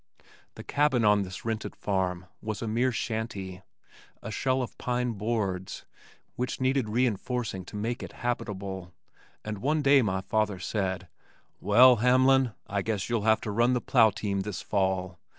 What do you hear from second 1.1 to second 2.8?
this rented farm was a